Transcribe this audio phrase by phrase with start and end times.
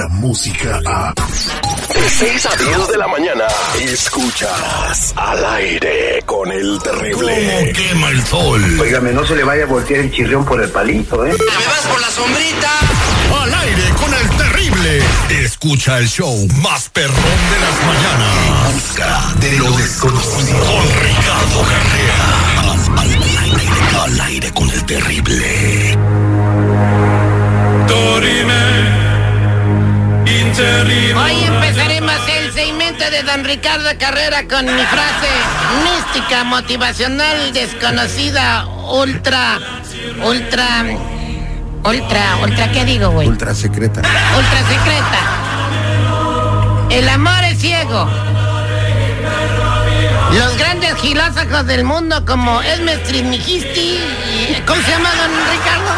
[0.00, 1.12] la música a...
[1.12, 3.44] De 6 a 10 de la mañana,
[3.82, 7.70] escuchas al aire con el terrible.
[7.74, 8.80] quema el sol?
[8.80, 11.32] Óigame, no se le vaya a voltear el chirrión por el palito, ¿eh?
[11.38, 12.70] ¡Me vas por la sombrita!
[13.42, 15.02] Al aire con el terrible.
[15.44, 18.72] Escucha el show más perrón de las mañanas.
[18.72, 20.60] Busca de lo desconocido.
[20.60, 22.18] Con Ricardo Carrera.
[22.60, 23.10] Al, al
[23.44, 25.98] aire, al aire con el terrible.
[30.64, 35.28] Hoy empezaremos el segmento de Don Ricardo Carrera con mi frase
[35.84, 39.58] mística, motivacional, desconocida, ultra,
[40.22, 40.84] ultra,
[41.82, 43.28] ultra, ultra, ¿qué digo, güey?
[43.28, 44.02] Ultra secreta.
[44.02, 45.20] Ultra secreta.
[46.90, 48.06] El amor es ciego.
[50.34, 55.90] Los grandes filósofos del mundo como Hermes Trismegisti, y- ¿cómo se llama, don Ricardo?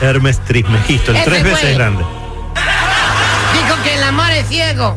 [0.00, 2.02] Hermes Trismegisto, el tres veces grande.
[4.44, 4.96] Ciego.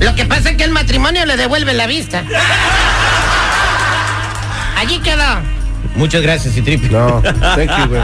[0.00, 2.24] Lo que pasa es que el matrimonio le devuelve la vista.
[4.76, 5.62] Allí quedó.
[5.94, 6.88] Muchas gracias, Citripi.
[6.88, 8.00] No, thank you, güey.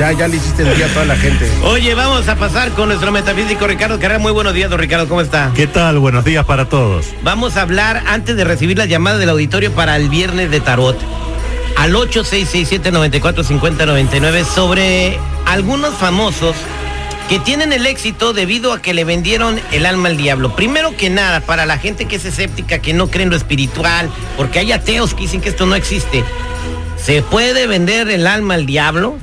[0.00, 1.50] Ya, ya le hiciste el día a toda la gente.
[1.62, 4.18] Oye, vamos a pasar con nuestro metafísico Ricardo Carrera.
[4.18, 5.50] Muy buenos días, don Ricardo, ¿cómo está?
[5.54, 5.98] ¿Qué tal?
[5.98, 7.06] Buenos días para todos.
[7.22, 10.98] Vamos a hablar antes de recibir las llamadas del auditorio para el viernes de tarot.
[11.76, 16.54] Al 8667-945099 sobre algunos famosos
[17.32, 20.54] que tienen el éxito debido a que le vendieron el alma al diablo.
[20.54, 24.10] Primero que nada, para la gente que es escéptica, que no cree en lo espiritual,
[24.36, 26.24] porque hay ateos que dicen que esto no existe.
[26.98, 29.16] ¿Se puede vender el alma al diablo?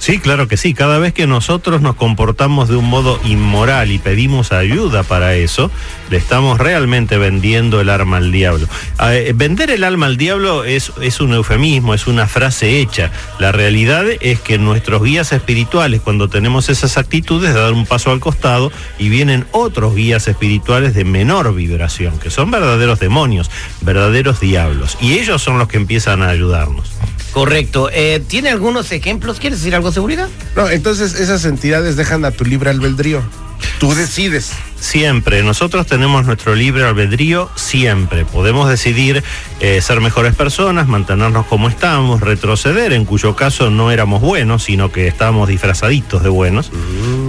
[0.00, 0.72] Sí, claro que sí.
[0.72, 5.70] Cada vez que nosotros nos comportamos de un modo inmoral y pedimos ayuda para eso,
[6.08, 8.66] le estamos realmente vendiendo el arma al diablo.
[9.10, 13.12] Eh, vender el alma al diablo es, es un eufemismo, es una frase hecha.
[13.38, 18.20] La realidad es que nuestros guías espirituales, cuando tenemos esas actitudes, dan un paso al
[18.20, 23.50] costado y vienen otros guías espirituales de menor vibración, que son verdaderos demonios,
[23.82, 24.96] verdaderos diablos.
[25.02, 26.90] Y ellos son los que empiezan a ayudarnos.
[27.32, 27.88] Correcto.
[27.92, 29.38] Eh, ¿Tiene algunos ejemplos?
[29.38, 30.28] ¿Quieres decir algo, seguridad?
[30.56, 33.22] No, entonces esas entidades dejan a tu libre albedrío.
[33.78, 34.52] Tú decides.
[34.78, 38.24] Siempre, nosotros tenemos nuestro libre albedrío siempre.
[38.24, 39.22] Podemos decidir
[39.60, 44.90] eh, ser mejores personas, mantenernos como estamos, retroceder, en cuyo caso no éramos buenos, sino
[44.90, 46.70] que estábamos disfrazaditos de buenos.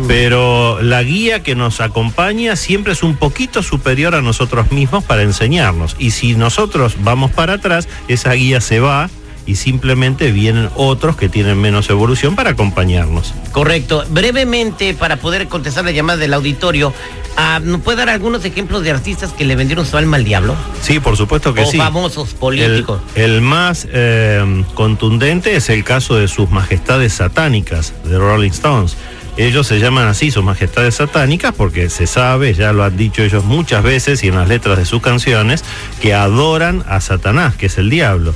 [0.08, 5.24] Pero la guía que nos acompaña siempre es un poquito superior a nosotros mismos para
[5.24, 5.96] enseñarnos.
[6.00, 9.10] Y si nosotros vamos para atrás, esa guía se va
[9.46, 13.34] y simplemente vienen otros que tienen menos evolución para acompañarnos.
[13.52, 14.04] Correcto.
[14.10, 16.94] Brevemente, para poder contestar la llamada del auditorio,
[17.38, 20.56] ah, ¿nos puede dar algunos ejemplos de artistas que le vendieron su alma al diablo?
[20.82, 21.78] Sí, por supuesto que o sí.
[21.78, 23.02] famosos El, políticos.
[23.16, 28.96] el más eh, contundente es el caso de sus majestades satánicas, de Rolling Stones.
[29.38, 33.46] Ellos se llaman así, sus majestades satánicas, porque se sabe, ya lo han dicho ellos
[33.46, 35.64] muchas veces y en las letras de sus canciones,
[36.02, 38.36] que adoran a Satanás, que es el diablo.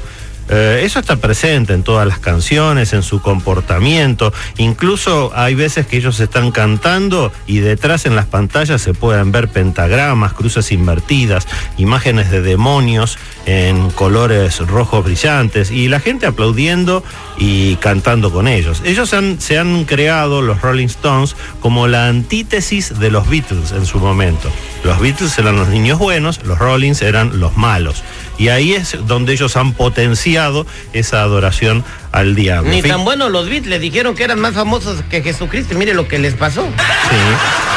[0.50, 4.34] Eh, eso está presente en todas las canciones, en su comportamiento.
[4.58, 9.50] Incluso hay veces que ellos están cantando y detrás en las pantallas se pueden ver
[9.50, 11.48] pentagramas, cruces invertidas,
[11.78, 17.04] imágenes de demonios en colores rojos brillantes y la gente aplaudiendo
[17.38, 18.82] y cantando con ellos.
[18.86, 24.00] Ellos se han creado, los Rolling Stones, como la antítesis de los Beatles en su
[24.00, 24.52] momento.
[24.84, 28.04] Los Beatles eran los niños buenos, los Rollins eran los malos.
[28.38, 31.84] Y ahí es donde ellos han potenciado esa adoración
[32.16, 32.72] al diablo.
[32.72, 35.74] Ni tan buenos los Beatles, dijeron que eran más famosos que Jesucristo.
[35.74, 36.64] y Mire lo que les pasó.
[36.64, 37.18] Sí,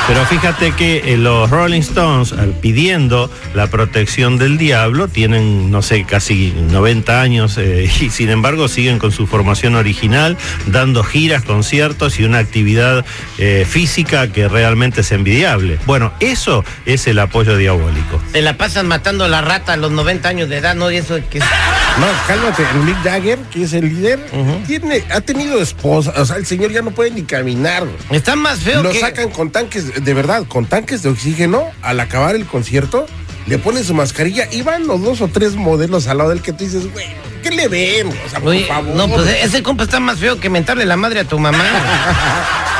[0.06, 5.82] pero fíjate que eh, los Rolling Stones, al pidiendo la protección del diablo, tienen, no
[5.82, 10.36] sé, casi 90 años eh, y sin embargo siguen con su formación original,
[10.66, 13.04] dando giras, conciertos y una actividad
[13.38, 15.78] eh, física que realmente es envidiable.
[15.84, 18.22] Bueno, eso es el apoyo diabólico.
[18.32, 20.90] Se la pasan matando a la rata a los 90 años de edad, ¿no?
[20.92, 21.40] Y eso que...
[21.40, 22.62] No, cálmate.
[22.74, 24.20] El Mick Jagger, que es el líder,
[24.66, 26.12] tiene, ha tenido esposa.
[26.16, 27.84] O sea, el señor ya no puede ni caminar.
[28.10, 29.00] Está más feo Lo que...
[29.00, 33.06] sacan con tanques, de verdad, con tanques de oxígeno al acabar el concierto.
[33.46, 36.52] Le ponen su mascarilla y van los dos o tres modelos al lado del que
[36.52, 37.06] tú dices, güey,
[37.42, 38.08] ¿qué le ven?
[38.08, 38.94] O sea, por favor.
[38.94, 41.64] no, pues ese compa está más feo que mentarle la madre a tu mamá.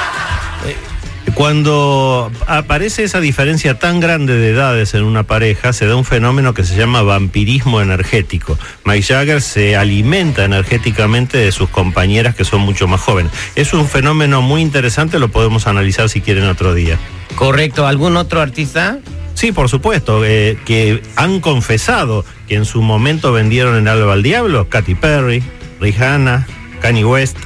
[1.38, 6.52] Cuando aparece esa diferencia tan grande de edades en una pareja, se da un fenómeno
[6.52, 8.58] que se llama vampirismo energético.
[8.84, 13.30] Mike Jagger se alimenta energéticamente de sus compañeras que son mucho más jóvenes.
[13.54, 16.98] Es un fenómeno muy interesante, lo podemos analizar si quieren otro día.
[17.36, 17.86] Correcto.
[17.86, 18.98] ¿Algún otro artista?
[19.34, 24.24] Sí, por supuesto, eh, que han confesado que en su momento vendieron el alba al
[24.24, 25.44] diablo, Katy Perry,
[25.80, 26.48] Rihanna,
[26.80, 27.38] Kanye West.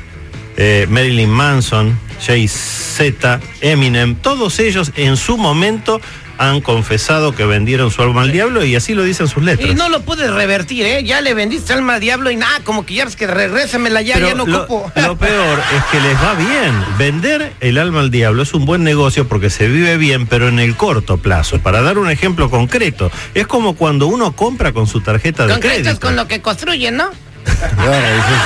[0.57, 6.01] Eh, Marilyn Manson, Jay-Z, Eminem, todos ellos en su momento
[6.39, 9.71] han confesado que vendieron su alma al diablo y así lo dicen sus letras.
[9.71, 11.05] Y no lo puedes revertir, ¿eh?
[11.05, 14.15] Ya le vendiste alma al diablo y nada, como que ya ves que regrésamela ya,
[14.15, 14.91] Pero ya no lo, ocupo.
[15.01, 16.75] lo peor es que les va bien.
[16.99, 20.59] Vender el alma al diablo es un buen negocio porque se vive bien, pero en
[20.59, 21.61] el corto plazo.
[21.61, 25.77] Para dar un ejemplo concreto, es como cuando uno compra con su tarjeta de Concreto
[25.77, 26.07] es crédito.
[26.07, 27.11] con lo que construyen, ¿no?
[27.45, 28.41] Dices,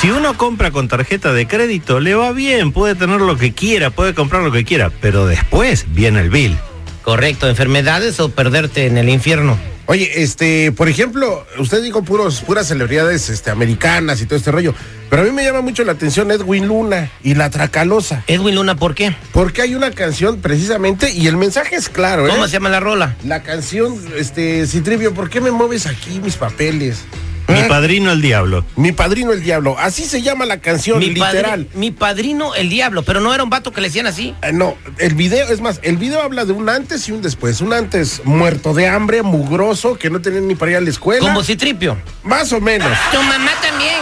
[0.00, 3.90] Si uno compra con tarjeta de crédito, le va bien, puede tener lo que quiera,
[3.90, 6.56] puede comprar lo que quiera, pero después viene el bill.
[7.02, 9.58] Correcto, enfermedades o perderte en el infierno.
[9.86, 14.74] Oye, este, por ejemplo, usted dijo puros, puras celebridades este, americanas y todo este rollo,
[15.10, 18.76] pero a mí me llama mucho la atención Edwin Luna y la Tracalosa, Edwin Luna,
[18.76, 19.14] ¿por qué?
[19.32, 22.30] porque hay una canción precisamente y el mensaje es claro, ¿eh?
[22.30, 23.16] ¿Cómo se llama la rola?
[23.24, 27.04] La canción, este, Citrivio, ¿por qué me mueves aquí mis papeles?
[27.52, 27.68] Mi ¿Ah?
[27.68, 28.64] padrino el diablo.
[28.76, 31.68] Mi padrino el diablo, así se llama la canción, Mi, literal.
[31.68, 34.34] padri- mi padrino, el diablo, pero no era un vato que le decían así.
[34.42, 37.60] Eh, No, el video, es más, el video habla de un antes y un después.
[37.60, 41.20] Un antes muerto de hambre, mugroso, que no tenía ni para ir a la escuela.
[41.20, 41.96] Como Citripio.
[42.22, 42.88] Más o menos.
[43.12, 43.96] Tu mamá también.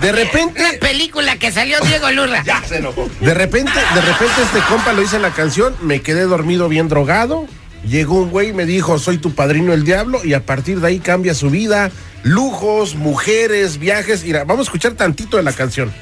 [0.00, 2.42] De Una repente, película que salió Diego Lurra.
[3.20, 6.88] de repente, de repente este compa lo dice en la canción, me quedé dormido bien
[6.88, 7.46] drogado.
[7.86, 10.88] Llegó un güey y me dijo, soy tu padrino el diablo, y a partir de
[10.88, 11.90] ahí cambia su vida.
[12.22, 14.24] Lujos, mujeres, viajes.
[14.24, 15.92] Mira, vamos a escuchar tantito de la canción.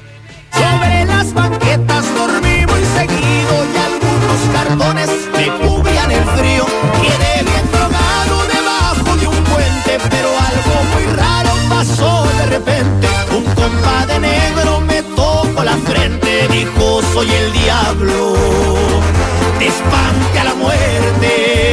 [0.53, 6.67] Sobre las banquetas dormí muy seguido y algunos cartones me cubrían el frío.
[7.01, 13.09] Quedé bien drogado debajo de un puente, pero algo muy raro pasó de repente.
[13.35, 18.35] Un compa de negro me tocó la frente, dijo soy el diablo,
[19.59, 21.70] te espante a la muerte.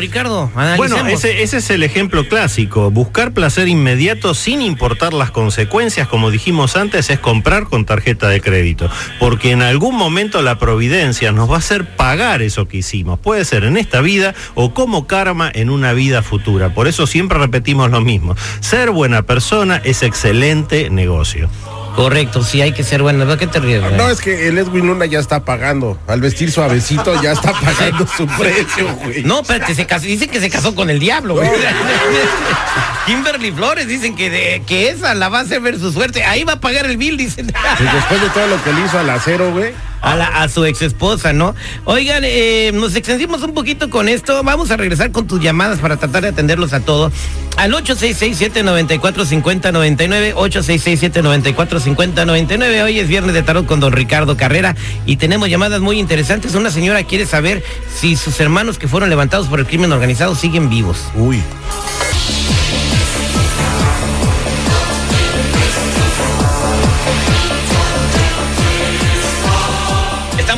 [0.00, 2.90] Ricardo, Bueno, ese, ese es el ejemplo clásico.
[2.90, 8.40] Buscar placer inmediato sin importar las consecuencias, como dijimos antes, es comprar con tarjeta de
[8.40, 8.90] crédito.
[9.18, 13.18] Porque en algún momento la providencia nos va a hacer pagar eso que hicimos.
[13.18, 16.74] Puede ser en esta vida o como karma en una vida futura.
[16.74, 18.36] Por eso siempre repetimos lo mismo.
[18.60, 21.48] Ser buena persona es excelente negocio.
[21.96, 23.26] Correcto, sí hay que ser bueno.
[23.26, 23.82] ¿De qué te ríes?
[23.92, 25.98] No, es que el Edwin Luna ya está pagando.
[26.06, 29.22] Al vestir suavecito ya está pagando su precio, güey.
[29.24, 31.48] No, espérate, se casó, dicen que se casó con el diablo, güey.
[33.06, 36.24] Kimberly Flores dicen que, de- que esa la va a hacer ver su suerte.
[36.24, 37.46] Ahí va a pagar el bill, dicen.
[37.78, 39.72] Pues después de todo lo que le hizo al acero, güey.
[40.02, 41.54] A, a su ex esposa, ¿no?
[41.84, 44.42] Oigan, eh, nos extendimos un poquito con esto.
[44.42, 47.12] Vamos a regresar con tus llamadas para tratar de atenderlos a todos.
[47.56, 52.84] Al 866-794-5099, 866-794-5099.
[52.84, 56.54] Hoy es viernes de tarot con don Ricardo Carrera y tenemos llamadas muy interesantes.
[56.54, 57.62] Una señora quiere saber
[57.94, 61.10] si sus hermanos que fueron levantados por el crimen organizado siguen vivos.
[61.14, 61.42] Uy.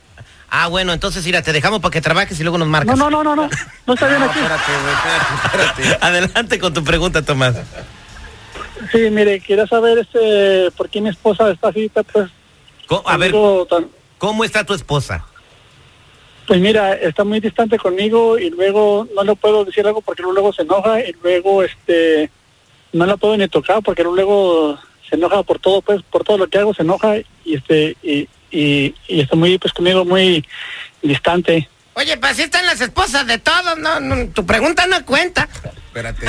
[0.50, 2.96] Ah, bueno, entonces, mira, te dejamos para que trabajes y luego nos No, marcas.
[2.96, 3.50] no, no, no, no.
[3.86, 4.38] No está bien aquí.
[4.38, 5.34] Espérate, güey, espérate,
[5.82, 6.06] espérate.
[6.06, 7.56] Adelante con tu pregunta, Tomás.
[8.90, 12.30] Sí, mire, quería saber este por qué mi esposa está así, pues.
[13.04, 13.34] A ver,
[13.68, 15.26] tan- ¿cómo está tu esposa?
[16.48, 20.50] Pues mira, está muy distante conmigo y luego no le puedo decir algo porque luego
[20.54, 22.30] se enoja y luego este
[22.94, 26.48] no la puedo ni tocar porque luego se enoja por todo, pues por todo lo
[26.48, 30.42] que hago se enoja y este y, y, y está muy pues conmigo muy
[31.02, 31.68] distante.
[31.92, 34.00] Oye, pues así están las esposas de todos, ¿no?
[34.00, 35.46] no tu pregunta no cuenta.
[35.88, 36.28] Espérate.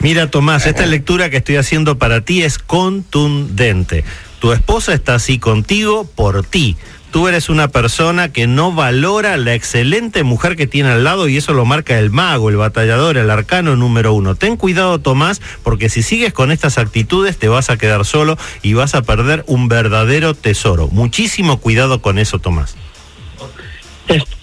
[0.00, 4.04] Mira, Tomás, esta lectura que estoy haciendo para ti es contundente.
[4.40, 6.76] Tu esposa está así contigo por ti.
[7.16, 11.38] Tú eres una persona que no valora la excelente mujer que tiene al lado y
[11.38, 14.34] eso lo marca el mago, el batallador, el arcano número uno.
[14.34, 18.74] Ten cuidado, Tomás, porque si sigues con estas actitudes te vas a quedar solo y
[18.74, 20.88] vas a perder un verdadero tesoro.
[20.88, 22.76] Muchísimo cuidado con eso, Tomás.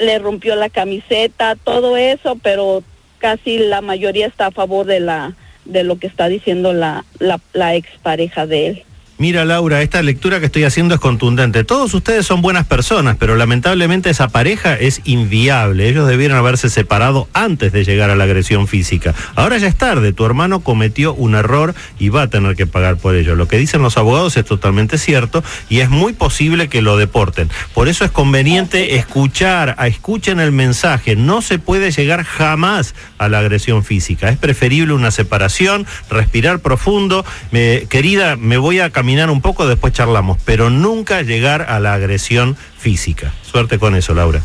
[0.01, 2.84] le rompió la camiseta, todo eso, pero
[3.20, 5.36] casi la mayoría está a favor de la
[5.66, 8.84] de lo que está diciendo la, la, la expareja de él.
[9.22, 11.63] Mira, Laura, esta lectura que estoy haciendo es contundente.
[11.63, 15.88] Todos ustedes son buenas personas, pero lamentablemente esa pareja es inviable.
[15.88, 19.13] Ellos debieron haberse separado antes de llegar a la agresión física.
[19.36, 20.12] Ahora ya es tarde.
[20.12, 23.36] Tu hermano cometió un error y va a tener que pagar por ello.
[23.36, 27.48] Lo que dicen los abogados es totalmente cierto y es muy posible que lo deporten.
[27.75, 31.16] Por eso es conveniente escuchar, escuchen el mensaje.
[31.16, 34.30] No se puede llegar jamás a la agresión física.
[34.30, 37.24] Es preferible una separación, respirar profundo.
[37.51, 42.56] Querida, me voy a caminar un poco, después charlamos, pero nunca llegar a la agresión
[42.77, 43.32] física.
[43.44, 44.41] Suerte con eso, Laura.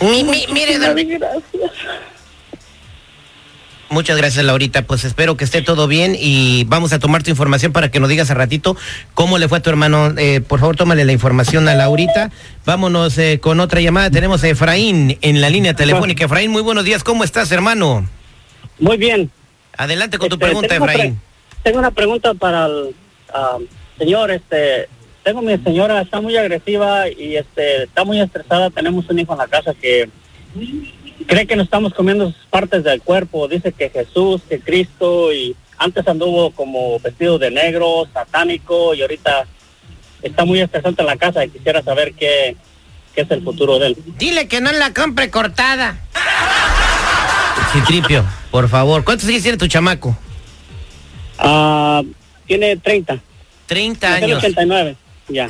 [0.00, 0.96] Mi- mi- mire, don-
[3.90, 4.82] Muchas gracias, Laurita.
[4.82, 8.08] Pues espero que esté todo bien y vamos a tomar tu información para que nos
[8.08, 8.76] digas a ratito
[9.14, 10.14] cómo le fue a tu hermano.
[10.16, 12.30] Eh, por favor, tómale la información a Laurita.
[12.64, 14.08] Vámonos eh, con otra llamada.
[14.08, 16.24] Tenemos a Efraín en la línea telefónica.
[16.26, 17.02] Efraín, muy buenos días.
[17.02, 18.08] ¿Cómo estás, hermano?
[18.78, 19.28] Muy bien.
[19.76, 21.14] Adelante con tu Este, pregunta, tengo Efraín.
[21.16, 22.94] pre- tengo una pregunta para el
[23.32, 23.58] ah,
[23.98, 24.30] señor.
[24.30, 24.88] Este,
[25.22, 28.70] tengo mi señora, está muy agresiva y este, está muy estresada.
[28.70, 30.08] Tenemos un hijo en la casa que
[31.26, 33.48] cree que nos estamos comiendo sus partes del cuerpo.
[33.48, 39.46] Dice que Jesús, que Cristo y antes anduvo como vestido de negro, satánico y ahorita
[40.22, 42.56] está muy estresante en la casa y quisiera saber qué,
[43.14, 43.96] qué es el futuro de él.
[44.18, 45.98] Dile que no la compre cortada.
[47.72, 49.04] Citripio, por favor.
[49.04, 50.16] ¿Cuántos años tiene tu chamaco?
[51.38, 51.79] Ah,
[52.50, 53.20] tiene 30.
[53.66, 54.38] 30 Nació en años.
[54.38, 54.96] 89,
[55.28, 55.48] ya.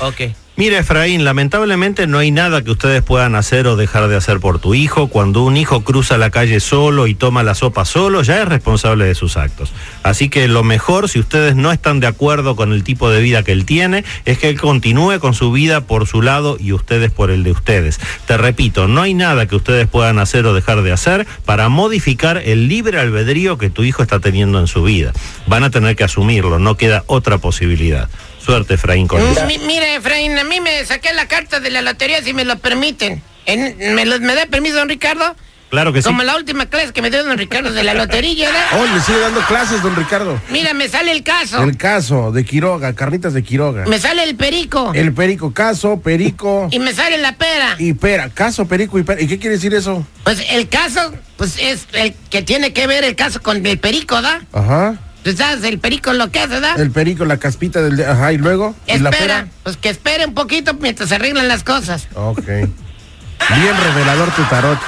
[0.00, 0.20] Ok.
[0.58, 4.58] Mira, Efraín, lamentablemente no hay nada que ustedes puedan hacer o dejar de hacer por
[4.58, 5.06] tu hijo.
[5.06, 9.04] Cuando un hijo cruza la calle solo y toma la sopa solo, ya es responsable
[9.04, 9.72] de sus actos.
[10.02, 13.44] Así que lo mejor, si ustedes no están de acuerdo con el tipo de vida
[13.44, 17.12] que él tiene, es que él continúe con su vida por su lado y ustedes
[17.12, 18.00] por el de ustedes.
[18.26, 22.36] Te repito, no hay nada que ustedes puedan hacer o dejar de hacer para modificar
[22.36, 25.12] el libre albedrío que tu hijo está teniendo en su vida.
[25.46, 28.08] Van a tener que asumirlo, no queda otra posibilidad.
[28.48, 29.44] Suerte, Efraín, con eso.
[29.44, 32.58] Mi- mire, Efraín, a mí me saqué la carta de la lotería, si me lo
[32.58, 33.22] permiten.
[33.44, 35.36] En- ¿me, lo- ¿Me da permiso, don Ricardo?
[35.68, 36.06] Claro que sí.
[36.08, 38.64] Como la última clase que me dio don Ricardo de la lotería, ¿verdad?
[38.72, 40.40] Oh, le sigue dando clases, don Ricardo.
[40.48, 41.62] Mira, me sale el caso.
[41.62, 43.84] El caso de Quiroga, carnitas de Quiroga.
[43.84, 44.92] Me sale el perico.
[44.94, 46.68] El perico, caso, perico.
[46.72, 47.76] Y me sale la pera.
[47.78, 49.20] Y pera, caso, perico y pera.
[49.20, 50.06] ¿Y qué quiere decir eso?
[50.24, 54.22] Pues el caso, pues es el que tiene que ver el caso con el perico,
[54.22, 54.40] ¿da?
[54.54, 54.94] Ajá.
[55.24, 56.74] Pues sabes, el perico lo que hace, ¿da?
[56.76, 57.96] El perico, la caspita del...
[57.96, 58.74] de- Ajá, y luego...
[58.86, 59.48] ¿Y la Espera, pera?
[59.64, 62.08] pues que espere un poquito mientras se arreglan las cosas.
[62.14, 62.46] Ok.
[62.46, 64.78] Bien revelador tu tarot.